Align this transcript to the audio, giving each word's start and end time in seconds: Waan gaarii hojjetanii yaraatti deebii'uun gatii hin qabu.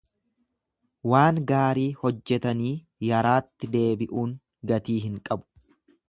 Waan 1.11 1.41
gaarii 1.51 1.83
hojjetanii 1.99 2.71
yaraatti 3.09 3.69
deebii'uun 3.75 4.33
gatii 4.73 4.97
hin 5.05 5.21
qabu. 5.29 5.47